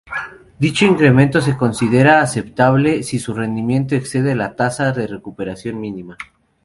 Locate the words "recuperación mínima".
5.05-6.17